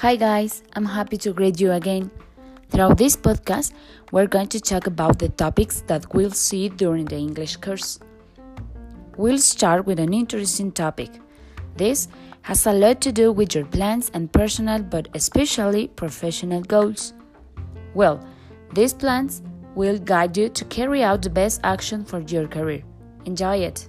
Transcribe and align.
Hi, 0.00 0.14
guys, 0.14 0.62
I'm 0.74 0.84
happy 0.84 1.16
to 1.16 1.32
greet 1.32 1.60
you 1.60 1.72
again. 1.72 2.12
Throughout 2.70 2.98
this 2.98 3.16
podcast, 3.16 3.72
we're 4.12 4.28
going 4.28 4.46
to 4.50 4.60
talk 4.60 4.86
about 4.86 5.18
the 5.18 5.28
topics 5.28 5.80
that 5.88 6.14
we'll 6.14 6.30
see 6.30 6.68
during 6.68 7.06
the 7.06 7.16
English 7.16 7.56
course. 7.56 7.98
We'll 9.16 9.38
start 9.38 9.86
with 9.86 9.98
an 9.98 10.14
interesting 10.14 10.70
topic. 10.70 11.10
This 11.74 12.06
has 12.42 12.64
a 12.68 12.72
lot 12.72 13.00
to 13.00 13.10
do 13.10 13.32
with 13.32 13.56
your 13.56 13.64
plans 13.64 14.08
and 14.14 14.32
personal, 14.32 14.84
but 14.84 15.08
especially 15.14 15.88
professional 15.88 16.62
goals. 16.62 17.12
Well, 17.92 18.24
these 18.74 18.94
plans 18.94 19.42
will 19.74 19.98
guide 19.98 20.36
you 20.36 20.48
to 20.48 20.64
carry 20.66 21.02
out 21.02 21.22
the 21.22 21.30
best 21.30 21.60
action 21.64 22.04
for 22.04 22.20
your 22.20 22.46
career. 22.46 22.84
Enjoy 23.24 23.56
it! 23.56 23.88